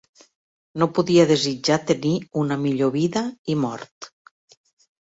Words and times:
No 0.83 0.87
podia 0.99 1.27
desitjar 1.33 1.79
tenir 1.91 2.15
una 2.45 2.59
millor 2.65 2.93
vida 2.99 3.25
i 3.57 3.61
mort. 3.69 4.15